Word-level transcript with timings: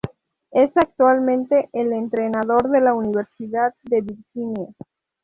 Es 0.49 0.71
actualmente 0.77 1.69
el 1.73 1.93
entrenador 1.93 2.71
de 2.71 2.81
la 2.81 2.95
Universidad 2.95 3.75
de 3.83 4.01
Virginia. 4.01 4.73